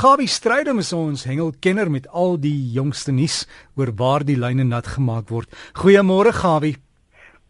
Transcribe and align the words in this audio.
Kabi 0.00 0.24
Strydom 0.24 0.78
is 0.80 0.94
ons 0.96 1.26
hengelkenner 1.28 1.90
met 1.92 2.06
al 2.16 2.38
die 2.40 2.70
jongste 2.72 3.12
nuus 3.12 3.42
oor 3.76 3.90
waar 3.98 4.22
die 4.24 4.38
lyne 4.40 4.64
nat 4.64 4.86
gemaak 4.94 5.28
word. 5.28 5.50
Goeiemôre 5.76 6.30
Gabi. 6.32 6.70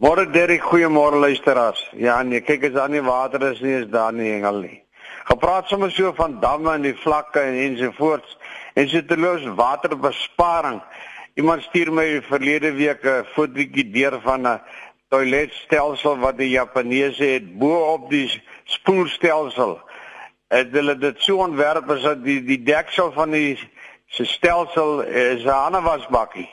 Môre 0.03 0.25
Derek, 0.35 0.65
goeiemôre 0.67 1.21
luisteraars. 1.23 1.79
Ja 1.95 2.17
nee, 2.27 2.41
kyk 2.43 2.65
as 2.67 2.73
daar 2.75 2.91
nie 2.91 3.05
water 3.07 3.45
is 3.53 3.61
nie, 3.63 3.77
is 3.85 3.87
daar 3.93 4.11
nie 4.11 4.33
hengel 4.33 4.59
nie. 4.65 4.81
Gepraat 5.29 5.71
sommer 5.71 5.95
so 5.95 6.11
van 6.19 6.41
damme 6.43 6.73
en 6.75 6.89
die 6.89 6.97
vlakke 7.05 7.39
en 7.39 7.55
ensovoorts. 7.69 8.35
En 8.75 8.91
so 8.91 9.05
terloos 9.07 9.47
waterbesparing. 9.55 10.81
Iemand 11.39 11.63
stuur 11.69 11.93
my 11.95 12.09
verlede 12.33 12.73
week 12.75 13.07
'n 13.07 13.31
fotootjie 13.37 13.87
deur 13.95 14.19
van 14.27 14.47
'n 14.47 14.61
toiletstelsel 15.09 16.19
wat 16.19 16.43
die 16.43 16.51
Japaneese 16.51 17.31
het 17.31 17.47
bo 17.59 17.95
op 17.95 18.11
die 18.11 18.27
spoelstelsel 18.65 19.79
het 20.51 20.73
hulle 20.75 20.97
dit 20.99 21.21
so 21.23 21.45
ontwerp 21.45 21.91
as 21.95 22.03
dat 22.03 22.25
die 22.25 22.41
die 22.43 22.59
deksel 22.67 23.13
van 23.15 23.31
die 23.31 23.59
se 24.11 24.25
stelsel 24.27 25.01
is 25.03 25.45
'n 25.45 25.49
ander 25.67 25.83
wasbakkie 25.83 26.49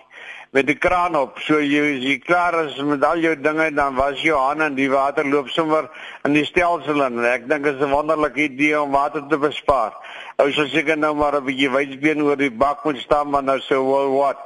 met 0.51 0.67
die 0.67 0.77
kraan 0.77 1.15
op. 1.15 1.39
So 1.39 1.59
jy 1.59 1.81
as 1.97 2.03
jy 2.03 2.19
klaar 2.19 2.55
is 2.65 2.77
met 2.81 3.03
al 3.03 3.17
jou 3.17 3.35
dinge 3.35 3.71
dan 3.75 3.95
was 3.95 4.21
jou 4.21 4.37
hande 4.37 4.63
en 4.63 4.75
die 4.75 4.89
water 4.89 5.25
loop 5.25 5.49
sommer 5.49 5.89
in 6.25 6.33
die 6.33 6.45
stelsel 6.45 7.03
in. 7.05 7.19
Ek 7.25 7.49
dink 7.49 7.63
dit 7.63 7.75
is 7.75 7.81
'n 7.81 7.89
wonderlike 7.89 8.41
idee 8.41 8.81
om 8.81 8.91
water 8.91 9.27
te 9.27 9.37
bespaar. 9.37 9.93
Ou 10.37 10.51
so 10.51 10.65
seker 10.65 10.97
nou 10.97 11.13
maar 11.15 11.35
'n 11.35 11.45
bietjie 11.45 11.69
wysbeen 11.69 12.21
oor 12.21 12.37
die 12.37 12.51
bak 12.51 12.83
moet 12.83 12.97
staan 12.97 13.29
maar 13.29 13.43
nou 13.43 13.59
so 13.59 13.83
well 13.83 14.09
what. 14.09 14.37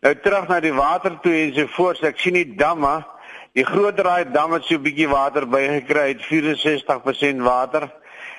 Nou 0.00 0.14
terug 0.14 0.48
na 0.48 0.60
die 0.60 0.74
water 0.74 1.18
toe 1.22 1.32
en 1.32 1.54
so 1.54 1.66
voort. 1.66 2.02
Ek 2.02 2.18
sien 2.18 2.34
die 2.34 2.54
damme 2.56 3.04
Die 3.52 3.64
groot 3.68 3.96
draai 3.96 4.32
dam 4.32 4.54
het 4.56 4.64
so 4.64 4.74
'n 4.74 4.82
bietjie 4.82 5.08
water 5.08 5.46
bygekry, 5.46 6.08
het 6.08 6.22
64% 6.24 7.40
water. 7.40 7.90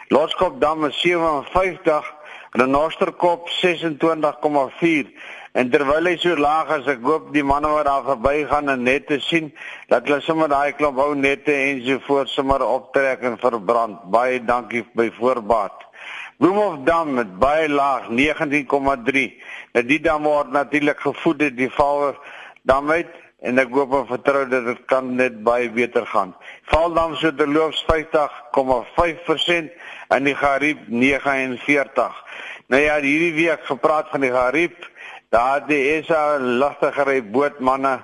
Loskop 0.10 0.60
dam 0.60 0.86
is 0.86 1.00
57 1.02 2.04
en 2.52 2.62
'n 2.62 2.70
Nosterkop 2.70 3.50
26,4 3.50 5.08
en 5.54 5.70
terwyl 5.70 6.06
hy 6.06 6.18
so 6.18 6.36
laag 6.36 6.70
is 6.80 6.88
ek 6.88 7.02
hoop 7.02 7.32
die 7.34 7.44
manne 7.44 7.70
wat 7.72 7.86
daar 7.86 8.04
verbygaan 8.04 8.70
en 8.70 8.84
net 8.84 9.08
te 9.08 9.20
sien 9.20 9.54
dat 9.88 10.04
hulle 10.08 10.22
sommer 10.22 10.50
daai 10.50 10.74
klomp 10.74 10.98
ou 10.98 11.16
nette 11.16 11.54
en 11.54 11.82
so 11.86 12.00
voort 12.08 12.30
sommer 12.30 12.62
optrek 12.66 13.24
en 13.24 13.38
verbrand. 13.38 14.04
Baie 14.12 14.44
dankie 14.44 14.84
by 14.94 15.10
voorbaat. 15.20 15.78
Bloemhof 16.38 16.84
dam 16.84 17.14
met 17.14 17.40
baie 17.40 17.70
laag 17.70 18.10
19,3 18.10 19.28
nou 19.74 19.84
die 19.86 20.00
dam 20.00 20.24
word 20.24 20.52
natuurlik 20.52 21.00
gevoed 21.00 21.40
deur 21.40 21.56
die 21.56 21.70
Vaal 21.70 22.16
dam 22.64 22.92
uit 22.92 23.14
en 23.44 23.60
ek 23.60 23.72
hoop 23.76 23.94
en 23.98 24.06
vertrou 24.08 24.44
dat 24.50 24.66
dit 24.66 24.86
kan 24.88 25.16
net 25.16 25.42
baie 25.44 25.70
beter 25.72 26.06
gaan. 26.08 26.32
Valdam 26.72 27.16
so 27.20 27.32
terloops 27.32 27.84
50,5% 27.90 29.72
en 30.10 30.24
die 30.28 30.36
Gariep 30.36 30.88
49. 30.88 32.24
Nou 32.68 32.82
ja, 32.82 32.98
hierdie 33.04 33.34
week 33.36 33.66
gepraat 33.68 34.10
van 34.12 34.26
die 34.26 34.32
Gariep, 34.34 34.90
daar 35.34 35.64
die 35.68 35.82
ESA 35.98 36.40
lastigere 36.40 37.22
bootmanne 37.24 38.00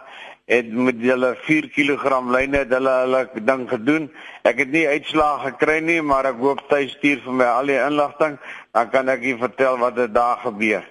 het 0.50 0.70
met 0.74 0.98
hulle 1.06 1.36
4 1.46 1.68
kg 1.70 2.22
lyne 2.34 2.64
het 2.64 2.72
hulle 2.74 2.94
hulle 3.04 3.24
ding 3.46 3.68
gedoen. 3.70 4.08
Ek 4.50 4.64
het 4.64 4.72
nie 4.74 4.88
uitslae 4.90 5.44
gekry 5.46 5.78
nie, 5.86 6.00
maar 6.02 6.26
ek 6.32 6.40
hoop 6.42 6.64
hy 6.74 6.88
stuur 6.90 7.22
vir 7.26 7.36
my 7.42 7.50
al 7.54 7.70
die 7.70 7.78
inligting, 7.78 8.40
dan 8.74 8.90
kan 8.90 9.12
ek 9.14 9.28
u 9.30 9.36
vertel 9.44 9.78
wat 9.84 10.00
dit 10.00 10.14
daar 10.16 10.42
gebeur. 10.42 10.86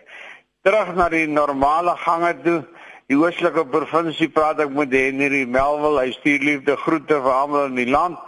Terug 0.62 0.94
na 0.94 1.08
die 1.10 1.26
normale 1.26 1.96
gange 2.04 2.34
toe. 2.44 2.60
Die 3.08 3.16
oostelike 3.16 3.62
provinsie 3.72 4.28
praat 4.28 4.58
ek 4.60 4.72
met 4.76 4.92
Henry 4.92 5.46
Melville. 5.48 6.02
Hy 6.04 6.10
stuur 6.12 6.42
liefde 6.44 6.74
groete 6.76 7.16
vir 7.24 7.32
almal 7.32 7.70
in 7.70 7.78
die 7.80 7.88
land. 7.88 8.18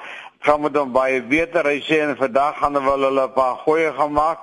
Gaan 0.41 0.61
met 0.61 0.77
hom 0.77 0.93
baie 0.93 1.21
beter. 1.23 1.67
Hy 1.69 1.81
sê 1.85 1.99
en 2.01 2.17
vandag 2.17 2.57
gaan 2.59 2.79
hulle 2.79 3.07
hulle 3.07 3.27
'n 3.29 3.33
paar 3.33 3.57
goeie 3.65 3.93
gemaak. 3.93 4.39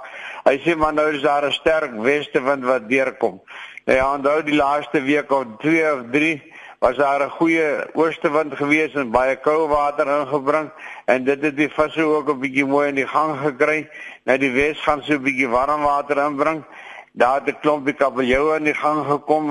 Hy 0.46 0.58
sê 0.62 0.76
maar 0.78 0.94
nou 0.94 1.08
is 1.14 1.22
daar 1.22 1.46
'n 1.46 1.52
sterk 1.52 1.92
westewind 1.98 2.64
wat 2.64 2.90
deurkom. 2.90 3.42
Nou 3.86 3.98
ja, 3.98 4.14
onthou 4.14 4.44
die 4.44 4.56
laaste 4.56 5.02
week 5.02 5.32
of 5.32 5.46
2 5.58 5.94
of 5.94 6.02
3 6.12 6.54
was 6.80 6.96
daar 6.96 7.22
'n 7.22 7.30
goeie 7.30 7.68
oostewind 7.94 8.56
gewees 8.56 8.94
en 8.94 9.12
baie 9.12 9.36
koue 9.36 9.68
water 9.68 10.08
ingebring 10.08 10.70
en 11.06 11.24
dit 11.24 11.42
het 11.42 11.58
die 11.58 11.70
visse 11.70 12.04
ook 12.04 12.30
'n 12.30 12.40
bietjie 12.40 12.66
mooi 12.66 12.88
in 12.90 12.96
die 12.96 13.08
gang 13.08 13.40
gekry. 13.40 13.90
Nou 14.24 14.38
die 14.38 14.52
wes 14.52 14.80
gaan 14.80 15.02
so 15.04 15.14
'n 15.14 15.24
bietjie 15.24 15.50
warm 15.50 15.82
water 15.82 16.18
inbring. 16.18 16.64
Daar 17.12 17.42
het 17.42 17.48
'n 17.48 17.60
klompie 17.62 17.94
kabeljou 17.94 18.56
in 18.56 18.64
die 18.64 18.76
gang 18.76 19.06
gekom 19.06 19.50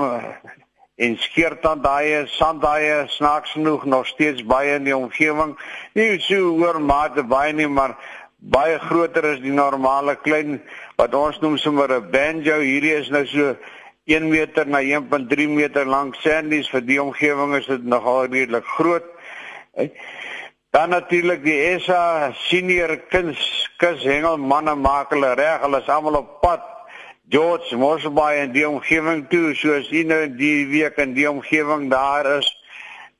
en 0.97 1.17
skeertand 1.21 1.83
daai 1.83 2.27
sand 2.27 2.61
daai 2.61 3.07
snaaks 3.07 3.51
genoeg 3.51 3.85
nog 3.85 4.07
steeds 4.07 4.45
baie 4.45 4.75
in 4.75 4.83
die 4.83 4.95
omgewing 4.95 5.57
nie 5.93 6.19
so 6.19 6.55
oor 6.57 6.79
mate 6.81 7.23
baie 7.23 7.53
nie 7.53 7.67
maar 7.67 7.97
baie 8.37 8.77
groter 8.79 9.25
is 9.33 9.41
die 9.41 9.53
normale 9.53 10.15
klein 10.21 10.61
wat 10.97 11.15
ons 11.17 11.39
noem 11.41 11.57
sommer 11.57 11.89
'n 11.91 12.11
banjo. 12.11 12.59
Hierdie 12.59 12.93
is 12.93 13.09
nou 13.09 13.25
so 13.25 13.55
1 14.05 14.29
meter 14.29 14.65
na 14.65 14.79
1.3 14.79 15.47
meter 15.49 15.85
lank 15.85 16.15
sandies 16.15 16.69
vir 16.69 16.81
die 16.81 17.01
omgewing 17.01 17.55
is 17.55 17.65
dit 17.65 17.83
nogal 17.83 18.27
redelik 18.27 18.65
groot. 18.65 19.05
Dan 20.71 20.89
natuurlik 20.89 21.43
die 21.43 21.59
ESA 21.73 22.33
senior 22.33 22.97
kuns 23.09 23.69
kus 23.77 24.03
hengel 24.03 24.37
manne 24.37 24.75
maak 24.75 25.09
hulle 25.09 25.33
reg. 25.33 25.61
Hulle 25.61 25.81
is 25.81 25.89
almal 25.89 26.15
op 26.15 26.41
pad 26.41 26.76
George 27.29 27.75
Mosbaai 27.75 28.37
en 28.39 28.53
die 28.53 28.63
omgewing 28.63 29.25
toe 29.27 29.49
soos 29.59 29.89
u 29.91 30.03
nou 30.07 30.21
die 30.39 30.61
week 30.69 30.95
in 31.03 31.11
die 31.11 31.25
omgewing 31.27 31.89
daar 31.91 32.29
is 32.37 32.47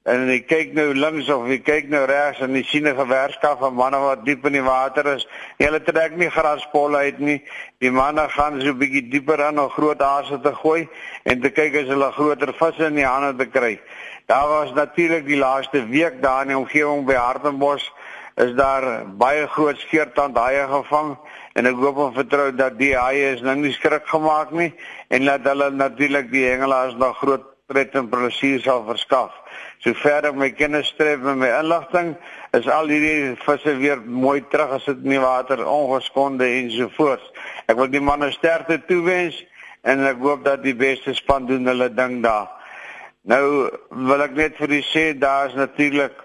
en 0.07 0.29
jy 0.31 0.37
kyk 0.47 0.71
nou 0.77 0.85
links 0.95 1.27
of 1.33 1.49
jy 1.51 1.57
kyk 1.59 1.89
nou 1.91 2.05
regs 2.07 2.39
en 2.45 2.55
jy 2.55 2.61
sien 2.69 2.87
'n 2.87 2.95
gewerskap 2.95 3.59
van 3.59 3.75
manne 3.75 3.99
wat 3.99 4.23
diep 4.23 4.45
in 4.45 4.53
die 4.55 4.63
water 4.63 5.05
is. 5.15 5.27
Hulle 5.59 5.83
trek 5.83 6.15
nie 6.15 6.29
graspolle 6.31 6.97
uit 6.97 7.19
nie. 7.19 7.43
Die 7.83 7.91
manne 7.91 8.29
gaan 8.29 8.61
so 8.61 8.71
'n 8.71 8.79
bietjie 8.79 9.09
dieper 9.11 9.43
in 9.49 9.59
om 9.59 9.69
groot 9.69 10.01
aarde 10.01 10.39
te 10.39 10.55
gooi 10.55 10.87
en 11.25 11.41
te 11.41 11.49
kyk 11.49 11.75
as 11.75 11.91
hulle 11.91 12.11
groter 12.11 12.53
visse 12.53 12.85
in 12.85 12.95
die 12.95 13.05
hande 13.05 13.35
te 13.35 13.51
kry. 13.59 13.79
Daar 14.27 14.47
was 14.47 14.73
natuurlik 14.73 15.25
die 15.25 15.37
laaste 15.37 15.83
week 15.83 16.21
daar 16.21 16.43
in 16.43 16.47
die 16.47 16.57
omgewing 16.57 17.05
by 17.05 17.13
Hartenbos 17.13 17.91
is 18.37 18.53
daar 18.55 19.03
baie 19.17 19.47
groot 19.47 19.77
skeertand 19.77 20.37
haie 20.37 20.67
gevang 20.67 21.17
en 21.57 21.65
ek 21.65 21.77
hoop 21.81 21.99
en 22.05 22.15
vertrou 22.15 22.51
dat 22.53 22.77
die 22.77 22.93
haie 22.93 23.33
is 23.33 23.41
nou 23.45 23.55
nie 23.57 23.73
skrik 23.73 24.05
gemaak 24.11 24.53
nie 24.53 24.69
en 25.09 25.25
dat 25.25 25.47
hulle 25.49 25.71
natuurlik 25.73 26.29
die 26.29 26.45
hengelaars 26.45 26.97
nog 27.01 27.17
groot 27.17 27.45
pret 27.67 27.95
en 27.99 28.07
plesier 28.07 28.61
sal 28.63 28.85
verskaf. 28.87 29.33
Sover 29.83 30.31
my 30.33 30.51
kennis 30.55 30.87
stref 30.93 31.19
met 31.25 31.39
my 31.41 31.49
inligting 31.57 32.13
is 32.55 32.69
al 32.71 32.87
hierdie 32.91 33.35
visse 33.41 33.73
weer 33.81 33.99
mooi 33.99 34.39
terug 34.51 34.77
as 34.77 34.85
dit 34.87 35.01
in 35.03 35.17
die 35.17 35.23
water 35.23 35.65
ongeskonde 35.67 36.47
en 36.47 36.71
so 36.71 36.87
voort. 36.95 37.25
Ek 37.67 37.75
wil 37.79 37.91
die 37.91 38.03
manne 38.03 38.31
sterkte 38.35 38.79
toewens 38.87 39.41
en 39.83 40.05
ek 40.07 40.21
hoop 40.23 40.45
dat 40.45 40.63
die 40.63 40.77
beste 40.77 41.15
span 41.17 41.49
doen 41.49 41.67
hulle 41.67 41.89
ding 41.93 42.21
daar. 42.23 42.53
Nou 43.27 43.67
wil 44.07 44.23
ek 44.23 44.37
net 44.39 44.55
vir 44.61 44.77
u 44.77 44.81
sê 44.87 45.09
daar 45.19 45.49
is 45.51 45.59
natuurlik 45.59 46.15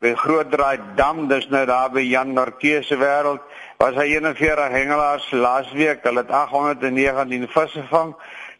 by 0.00 0.14
Groot 0.16 0.48
Draai 0.50 0.80
Dam, 0.96 1.26
dis 1.28 1.46
nou 1.52 1.66
daar 1.68 1.90
by 1.92 2.02
Jan 2.02 2.32
Norke 2.34 2.80
se 2.82 2.96
wêreld 2.96 3.44
was 3.80 3.96
hy 3.96 4.10
41 4.12 4.74
hengelaars 4.74 5.30
laasweek. 5.32 6.02
Hulle 6.04 6.20
het 6.20 6.30
819 6.30 7.46
visse 7.48 7.80
gevang, 7.80 8.12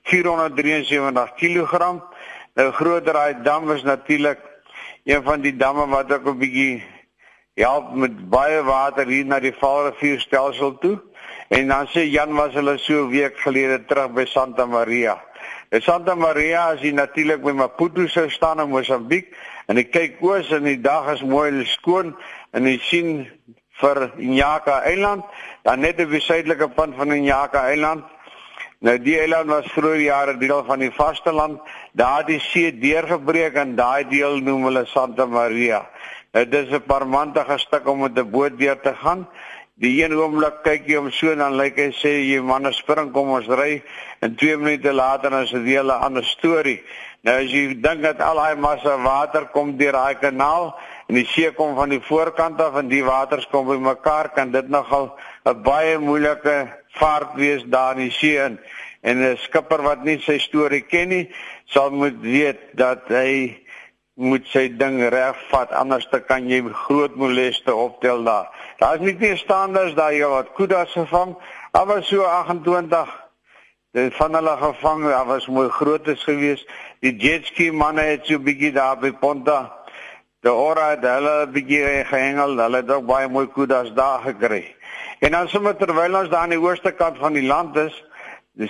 473 0.09 1.35
kg. 1.37 1.91
Nou 2.57 2.71
groter 2.73 3.13
daai 3.13 3.43
dam 3.45 3.69
is 3.75 3.85
natuurlik 3.85 4.41
een 5.05 5.23
van 5.23 5.45
die 5.45 5.53
damme 5.57 5.87
wat 5.93 6.13
ook 6.13 6.25
'n 6.25 6.39
bietjie 6.39 6.83
help 7.55 7.93
met 7.95 8.17
baie 8.31 8.63
water 8.63 9.07
hier 9.07 9.27
na 9.27 9.41
die 9.41 9.53
Vaalrivier 9.53 10.21
stelsel 10.21 10.79
toe. 10.79 10.99
En 11.49 11.69
dan 11.69 11.87
sê 11.87 12.09
Jan 12.09 12.33
was 12.35 12.55
hulle 12.55 12.79
so 12.79 13.05
'n 13.05 13.11
week 13.11 13.37
gelede 13.39 13.85
terug 13.85 14.13
by 14.13 14.25
Santa 14.25 14.67
Maria. 14.67 15.21
In 15.69 15.83
Santa 15.83 16.15
Maria 16.15 16.73
is 16.73 16.93
natuurlik 16.93 17.43
by 17.43 17.53
Maputo 17.53 18.07
sou 18.07 18.31
staan 18.31 18.61
in 18.61 18.69
Mosambiek 18.69 19.37
en 19.67 19.77
hy 19.77 19.85
kyk 19.85 20.17
oos 20.21 20.51
en 20.51 20.65
die 20.65 20.81
dag 20.81 21.13
is 21.13 21.23
mooi 21.23 21.51
en 21.51 21.67
skoon 21.67 22.17
en 22.51 22.65
hy 22.65 22.79
sien 22.79 23.29
vir 23.81 24.11
Nyaka 24.17 24.83
Eiland, 24.83 25.25
dan 25.63 25.81
net 25.81 26.01
op 26.01 26.11
die 26.11 26.21
suidelike 26.21 26.69
punt 26.69 26.97
van 26.97 27.09
Nyaka 27.09 27.67
Eiland. 27.69 28.05
Nou 28.81 28.95
die 28.97 29.19
eiland 29.21 29.51
was 29.53 29.67
vroeër 29.75 30.01
jare 30.01 30.35
deel 30.41 30.63
van 30.65 30.81
die 30.81 30.93
vasteland, 30.97 31.59
daar 31.93 32.25
die 32.25 32.39
see 32.41 32.71
deurgebreek 32.73 33.59
en 33.61 33.75
daai 33.77 34.07
deel 34.09 34.39
noem 34.41 34.71
hulle 34.71 34.87
Santa 34.89 35.27
Maria. 35.29 35.83
Nou 36.33 36.45
dis 36.49 36.73
'n 36.73 36.87
parmantige 36.87 37.59
stuk 37.59 37.89
om 37.89 38.01
met 38.01 38.17
'n 38.19 38.31
boot 38.31 38.59
deur 38.59 38.81
te 38.81 38.95
gaan. 38.95 39.29
Die 39.75 40.05
een 40.05 40.15
oomblik 40.15 40.63
kyk 40.63 40.87
jy 40.87 40.97
om 40.97 41.11
so 41.11 41.35
dan 41.35 41.57
lyk 41.57 41.77
hy 41.77 41.91
sê 41.93 42.13
jy 42.25 42.41
manne 42.41 42.73
spring 42.73 43.13
kom 43.13 43.29
ons 43.29 43.47
ry 43.47 43.83
en 44.21 44.35
2 44.35 44.57
minute 44.57 44.93
later 44.93 45.31
dan 45.31 45.43
is 45.43 45.51
dit 45.51 45.83
'n 45.85 45.91
ander 45.91 46.25
storie. 46.25 46.83
Nou 47.23 47.37
as 47.37 47.51
jy 47.51 47.81
dink 47.81 48.03
dat 48.03 48.21
al 48.21 48.37
daai 48.37 48.57
massa 48.57 48.97
water 48.97 49.45
kom 49.53 49.77
deur 49.77 49.93
daai 49.93 50.15
kanaal 50.15 50.79
en 51.11 51.17
die 51.19 51.27
see 51.27 51.51
kom 51.59 51.75
van 51.75 51.91
die 51.91 52.03
voorkant 52.07 52.61
af 52.63 52.77
en 52.79 52.91
die 52.91 53.03
waters 53.03 53.49
kom 53.51 53.67
bymekaar 53.67 54.31
kan 54.37 54.53
dit 54.55 54.69
nogal 54.71 55.11
'n 55.45 55.63
baie 55.63 55.99
moeilike 55.99 56.71
vaart 57.01 57.35
wees 57.35 57.65
daar 57.67 57.99
in 57.99 58.07
die 58.07 58.15
see 58.15 58.39
in. 58.39 58.59
en 59.03 59.17
'n 59.19 59.37
skipper 59.37 59.83
wat 59.83 60.05
nie 60.05 60.19
sy 60.21 60.39
storie 60.39 60.83
ken 60.83 61.09
nie 61.09 61.31
sal 61.67 61.91
moet 61.91 62.21
weet 62.21 62.61
dat 62.77 63.09
hy 63.09 63.59
moet 64.15 64.47
sy 64.47 64.69
ding 64.69 65.01
reg 65.09 65.37
vat 65.51 65.73
anders 65.73 66.07
dan 66.11 66.25
kan 66.25 66.49
jy 66.49 66.61
groot 66.73 67.17
moleste 67.17 67.75
optel 67.75 68.25
daar. 68.25 68.49
Daar's 68.79 69.01
nie 69.01 69.17
meer 69.19 69.37
standaards 69.37 69.95
daar 69.95 70.13
jy 70.13 70.29
wat 70.29 70.53
kudas 70.55 70.93
gevang 70.93 71.37
Daar 71.73 71.87
was 71.87 72.09
so 72.09 72.23
28 72.23 73.29
Dit 73.93 74.15
van 74.15 74.35
hulle 74.35 74.57
gevang, 74.57 75.05
daar 75.05 75.27
was 75.27 75.47
mooi 75.47 75.69
grootes 75.69 76.23
geweest. 76.23 76.69
Die 76.99 77.17
jetski 77.17 77.73
manne 77.73 78.01
het 78.01 78.27
so 78.27 78.39
bietjie 78.39 78.71
daar 78.73 78.99
by 78.99 79.11
Ponta. 79.11 79.80
Die 80.41 80.53
ora 80.53 80.95
het 80.95 81.03
hulle 81.05 81.35
bietjie 81.53 82.05
gehengel. 82.09 82.55
Hulle 82.57 82.81
het 82.81 82.91
ook 82.95 83.05
baie 83.09 83.29
mooi 83.29 83.47
kudas 83.53 83.91
daar 83.93 84.23
gekry. 84.25 84.63
En 85.21 85.35
dan 85.37 85.49
sommer 85.53 85.77
terwyl 85.77 86.17
ons 86.17 86.31
daar 86.33 86.47
aan 86.47 86.55
die 86.55 86.61
ooste 86.61 86.95
kant 86.97 87.19
van 87.21 87.37
die 87.37 87.45
land 87.45 87.77
is, 87.77 87.97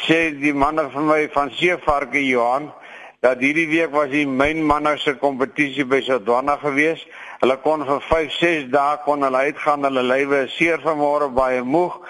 sê 0.02 0.32
die 0.34 0.55
manne 0.55 0.88
van 0.90 1.06
my 1.06 1.28
van 1.31 1.52
Seevarke 1.55 2.22
Johan 2.26 2.72
dat 3.22 3.43
hierdie 3.44 3.69
week 3.69 3.93
was 3.93 4.08
die 4.11 4.25
myn 4.26 4.64
manne 4.67 4.96
se 4.99 5.12
kompetisie 5.20 5.84
by 5.87 6.00
Sodwana 6.02 6.56
gewees. 6.58 7.05
Hulle 7.43 7.56
kon 7.62 7.84
vir 7.87 8.00
5, 8.08 8.32
6 8.40 8.66
dae 8.73 8.96
kon 9.05 9.23
hulle 9.23 9.44
uitgaan. 9.46 9.84
Hulle 9.87 10.02
lywe 10.02 10.46
seer 10.56 10.82
vanmôre 10.82 11.28
baie 11.37 11.62
moeg 11.62 12.00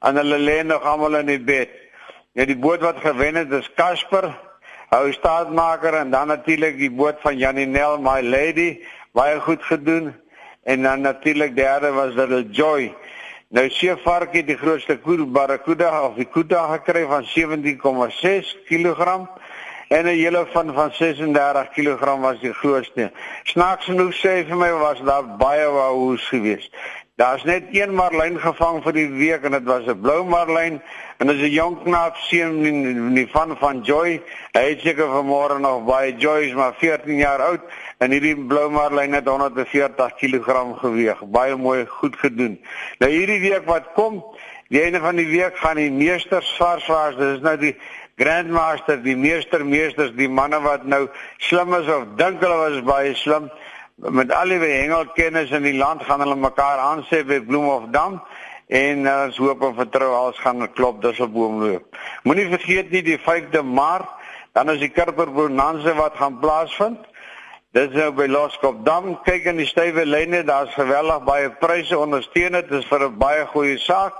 en 0.00 0.16
hulle 0.16 0.38
lê 0.40 0.62
nog 0.64 0.86
almal 0.86 1.20
in 1.20 1.34
die 1.34 1.42
bed. 1.42 1.74
Ja 2.38 2.46
die 2.48 2.56
boot 2.56 2.80
wat 2.86 3.02
gewen 3.04 3.36
het 3.36 3.52
is 3.52 3.68
Casper, 3.76 4.30
hou 4.94 5.12
staatmaker 5.12 5.98
en 6.00 6.10
dan 6.14 6.30
natuurlik 6.32 6.78
die 6.78 6.90
boot 6.90 7.20
van 7.20 7.36
Janinel 7.38 7.98
My 8.00 8.20
Lady, 8.22 8.78
baie 9.12 9.40
goed 9.40 9.62
gedoen. 9.62 10.14
En 10.62 10.82
dan 10.82 11.00
natuurlik 11.00 11.56
derde 11.56 11.90
was 11.90 12.14
dit 12.14 12.56
Joy. 12.56 12.94
Nou 13.50 13.70
Seevark 13.70 14.32
het 14.32 14.46
die 14.46 14.56
grootste 14.56 14.94
koer 15.02 15.24
barracuda 15.26 15.88
of 16.06 16.14
die 16.14 16.28
kuda 16.30 16.60
gekry 16.76 17.00
van 17.10 17.24
17,6 17.26 18.52
kg 18.68 19.26
en 19.90 20.04
'n 20.04 20.06
hele 20.06 20.46
van 20.50 20.74
van 20.74 20.92
36 20.92 21.68
kg 21.68 22.20
was 22.20 22.40
die 22.40 22.52
grootste. 22.52 23.10
Snaaks 23.42 23.84
genoeg 23.84 24.14
sê 24.14 24.46
vir 24.46 24.56
my 24.56 24.70
was 24.72 25.00
daar 25.02 25.36
baie 25.36 25.66
wou's 25.66 26.28
geweest. 26.28 26.70
Daar's 27.20 27.42
net 27.44 27.62
een 27.70 27.90
marlyn 27.92 28.38
gevang 28.40 28.78
vir 28.80 28.94
die 28.96 29.08
week 29.12 29.42
en 29.44 29.52
dit 29.52 29.66
was 29.68 29.84
'n 29.84 30.00
blou 30.00 30.24
marlyn 30.24 30.80
en 31.18 31.26
dit 31.26 31.36
is 31.36 31.42
'n 31.42 31.52
jong 31.52 31.82
knaap 31.82 32.16
seun 32.16 32.64
in 32.64 33.14
die 33.14 33.28
van 33.28 33.56
van 33.56 33.82
Joy. 33.82 34.22
Hy 34.52 34.62
het 34.68 34.80
seker 34.80 35.04
vanmôre 35.04 35.58
nog 35.60 35.84
baie 35.84 36.16
Joy 36.16 36.40
is 36.48 36.54
maar 36.54 36.72
14 36.78 37.16
jaar 37.16 37.40
oud 37.40 37.60
en 37.98 38.10
hierdie 38.10 38.46
blou 38.46 38.70
marlyn 38.70 39.12
het 39.12 39.28
140 39.28 40.14
kg 40.14 40.78
geweg. 40.80 41.18
Baie 41.24 41.56
mooi 41.56 41.86
goed 41.86 42.16
gedoen. 42.16 42.60
Nou 42.98 43.12
hierdie 43.12 43.40
week 43.40 43.66
wat 43.66 43.92
kom, 43.94 44.24
die 44.68 44.82
einde 44.82 45.00
van 45.00 45.16
die 45.16 45.28
week 45.28 45.56
gaan 45.56 45.76
die 45.76 45.90
meesters 45.90 46.56
varsvaars, 46.56 47.16
dit 47.16 47.36
is 47.36 47.40
nou 47.40 47.56
die 47.56 47.76
grandmaster, 48.16 49.02
die 49.02 49.16
meester 49.16 49.66
meesters, 49.66 50.14
die 50.16 50.28
manne 50.28 50.60
wat 50.60 50.84
nou 50.84 51.08
slim 51.36 51.74
is 51.74 51.86
of 51.86 52.04
dink 52.16 52.40
hulle 52.40 52.56
was 52.56 52.82
baie 52.82 53.14
slim 53.14 53.50
met 54.08 54.32
al 54.32 54.48
die 54.48 54.58
hengelkennis 54.58 55.50
in 55.50 55.62
die 55.62 55.76
land 55.76 56.02
gaan 56.08 56.22
hulle 56.24 56.36
mekaar 56.36 56.78
aansê 56.80 57.20
by 57.26 57.40
Bloemhofdam 57.44 58.20
en 58.70 59.04
uh, 59.04 59.16
ons 59.26 59.40
hoop 59.42 59.62
en 59.66 59.74
vertrou 59.76 60.08
alles 60.14 60.38
gaan 60.40 60.64
klop 60.72 61.02
dis 61.02 61.20
op 61.20 61.32
boomloop. 61.34 61.98
Moenie 62.24 62.48
vergeet 62.48 62.90
nie 62.90 63.02
die 63.04 63.18
5de 63.20 63.62
Maart 63.66 64.08
dan 64.56 64.70
is 64.70 64.80
die 64.82 64.90
Kerper 64.90 65.30
Bonanza 65.30 65.94
wat 65.94 66.16
gaan 66.18 66.38
plaasvind. 66.40 67.04
Dis 67.76 67.92
nou 67.94 68.08
by 68.18 68.26
Loskopdam. 68.26 69.12
Kyk 69.22 69.44
in 69.52 69.60
die 69.62 69.68
stywe 69.68 70.02
lyne, 70.02 70.40
daar's 70.42 70.72
geweldig 70.74 71.22
baie 71.22 71.52
pryse 71.60 71.94
ondersteun 71.94 72.58
dit 72.58 72.72
is 72.80 72.88
vir 72.90 73.06
'n 73.06 73.18
baie 73.18 73.44
goeie 73.52 73.78
saak. 73.78 74.16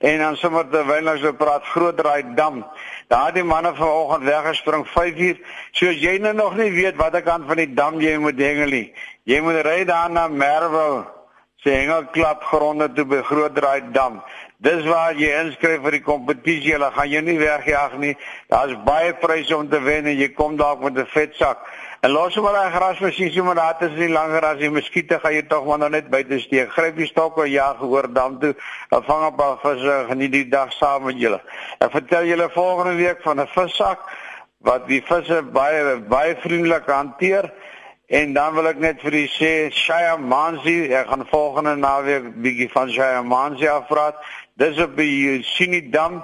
En 0.00 0.18
dan 0.18 0.36
sommer 0.36 0.68
terwyl 0.68 1.08
ons 1.12 1.20
so 1.20 1.32
praat 1.32 1.64
groot 1.64 1.96
draai 1.96 2.34
dam. 2.34 2.64
Daardie 3.08 3.44
manne 3.44 3.74
vanoggend 3.74 4.24
weggespring 4.24 4.86
5uur. 4.86 5.36
So 5.72 5.88
as 5.88 6.00
jy 6.00 6.18
nou 6.18 6.32
nog 6.32 6.56
nie 6.56 6.70
weet 6.72 6.96
watter 6.96 7.22
kant 7.22 7.44
van 7.46 7.56
die 7.56 7.74
dam 7.74 8.00
jy 8.00 8.16
moet 8.16 8.38
hengel 8.40 8.70
nie. 8.70 8.92
Jy 9.28 9.40
moet 9.44 9.60
ry 9.66 9.84
daar 9.84 10.10
na 10.10 10.28
Merwe. 10.28 11.04
Sê 11.60 11.74
hengel 11.76 12.06
klap 12.14 12.44
gronde 12.48 12.86
toe 12.96 13.04
by 13.04 13.20
groot 13.28 13.52
draai 13.52 13.92
dam. 13.92 14.22
Dis 14.64 14.80
waar 14.88 15.12
jy 15.16 15.28
inskryf 15.42 15.82
vir 15.84 15.98
die 15.98 16.04
kompetisie. 16.04 16.72
Hulle 16.72 16.88
gaan 16.94 17.10
jou 17.12 17.20
nie 17.26 17.36
wegjaag 17.40 17.98
nie. 18.00 18.14
Daar's 18.48 18.72
baie 18.86 19.12
pryse 19.20 19.52
om 19.56 19.68
te 19.68 19.80
wen 19.84 20.08
en 20.08 20.16
jy 20.16 20.30
kom 20.32 20.56
dalk 20.56 20.80
met 20.80 20.96
'n 20.96 21.06
vet 21.12 21.34
sak. 21.36 21.58
En 22.00 22.10
los 22.10 22.36
maar 22.36 22.52
daai 22.52 22.72
grasmasjien 22.72 23.30
so 23.32 23.44
maar 23.44 23.54
daar 23.54 23.76
is 23.80 23.98
nie 23.98 24.08
langer 24.08 24.44
as 24.44 24.58
die 24.58 24.70
muskiete 24.70 25.18
gaan 25.20 25.34
jy 25.34 25.42
tog 25.42 25.66
maar 25.66 25.78
nou 25.78 25.90
net 25.90 26.08
buite 26.08 26.38
steek. 26.40 26.70
Gryp 26.72 26.96
die 26.96 27.06
stok 27.06 27.38
en 27.44 27.50
jag 27.50 27.82
oor 27.82 28.08
dam 28.12 28.38
toe. 28.40 28.54
En 28.88 29.02
vang 29.02 29.26
op 29.26 29.40
al 29.40 29.58
visse 29.62 30.04
geniet 30.08 30.32
die 30.32 30.48
dag 30.48 30.72
saam 30.72 31.04
met 31.04 31.20
julle. 31.20 31.42
Ek 31.78 31.90
vertel 31.90 32.24
julle 32.24 32.48
volgende 32.50 32.94
week 32.94 33.22
van 33.22 33.40
'n 33.40 33.46
vissak 33.46 33.98
wat 34.60 34.88
die 34.88 35.02
visse 35.02 35.42
baie 35.42 35.98
baie 36.08 36.36
vriendelik 36.40 36.86
hanteer. 36.86 37.52
En 38.10 38.32
dan 38.32 38.54
wil 38.54 38.66
ek 38.66 38.80
net 38.82 39.02
vir 39.06 39.14
u 39.14 39.26
sê 39.30 39.50
Shaya 39.70 40.16
Manzi, 40.18 40.88
ek 40.90 41.12
gaan 41.12 41.20
volgende 41.30 41.76
naweek 41.78 42.24
bietjie 42.42 42.66
van 42.72 42.90
Shaya 42.90 43.20
Manzi 43.22 43.68
afpraat. 43.70 44.18
Dis 44.58 44.80
op 44.82 44.96
die 44.98 45.44
Sinidam. 45.46 46.16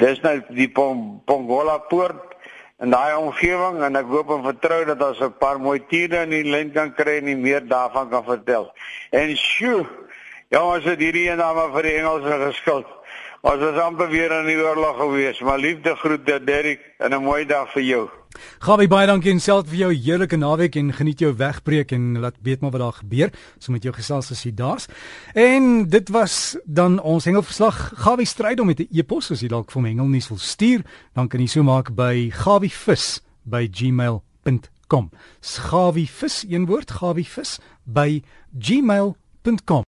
Dis 0.00 0.22
nou 0.24 0.38
die 0.48 0.70
Pongola 0.72 1.76
poort 1.90 2.32
in 2.80 2.94
daai 2.96 3.12
omgewing 3.18 3.82
en 3.84 4.00
ek 4.00 4.08
hoop 4.14 4.32
en 4.32 4.46
vertrou 4.46 4.80
dat 4.88 5.04
ons 5.04 5.20
'n 5.20 5.36
paar 5.44 5.60
mooi 5.60 5.78
tiere 5.92 6.22
in 6.24 6.32
die 6.32 6.48
lyn 6.48 6.72
kan 6.72 6.94
kry 6.94 7.20
en 7.20 7.42
meer 7.42 7.60
daarvan 7.60 8.08
kan 8.08 8.24
vertel. 8.24 8.72
En 9.10 9.36
sjoe, 9.36 9.84
ja, 10.48 10.64
ons 10.64 10.84
het 10.84 10.98
hierdie 10.98 11.28
een 11.28 11.36
naam 11.36 11.72
vir 11.72 11.82
die 11.82 11.96
Engelse 12.00 12.38
geskuld. 12.48 12.88
Ons 13.42 13.58
was 13.58 13.74
amper 13.82 14.06
weer 14.06 14.30
in 14.36 14.46
die 14.46 14.54
oorlog 14.54 15.00
gewees, 15.00 15.40
maar 15.42 15.58
liefde 15.58 15.96
groete 15.98 16.36
Derrick 16.46 16.78
en 17.02 17.10
'n 17.10 17.22
mooi 17.22 17.44
dag 17.44 17.72
vir 17.72 17.82
jou. 17.82 18.08
Gawie 18.58 18.88
baie 18.88 19.06
dankie 19.06 19.32
en 19.32 19.40
self 19.40 19.68
vir 19.68 19.76
jou 19.76 19.94
heerlike 19.94 20.36
naweek 20.36 20.76
en 20.76 20.92
geniet 20.92 21.18
jou 21.18 21.36
wegbreek 21.36 21.92
en 21.92 22.18
laat 22.20 22.34
weet 22.42 22.60
maar 22.60 22.70
wat 22.70 22.80
daar 22.80 22.92
gebeur. 22.92 23.30
So 23.58 23.72
met 23.72 23.82
jou 23.82 23.94
gesels 23.94 24.30
as 24.30 24.42
jy 24.42 24.54
daar's. 24.54 24.86
En 25.34 25.88
dit 25.88 26.08
was 26.08 26.56
dan 26.64 27.00
ons 27.00 27.24
hengelverslag. 27.24 27.92
Gawie 27.96 28.26
stryd 28.26 28.60
om 28.60 28.66
met 28.66 28.78
'n 28.78 28.88
e-pos 28.92 29.30
as 29.30 29.40
jy 29.40 29.48
dalk 29.48 29.70
vir 29.72 29.82
hengelnuus 29.82 30.28
wil 30.28 30.38
stuur, 30.38 30.82
dan 31.14 31.28
kan 31.28 31.40
jy 31.40 31.46
so 31.46 31.62
maak 31.62 31.94
by 31.94 32.30
gawievis@gmail.com. 32.30 35.10
Gawie 35.40 36.08
vis 36.08 36.44
een 36.48 36.66
woord, 36.66 36.90
gawievis 36.90 37.58
by 37.84 38.22
gmail.com. 38.58 39.84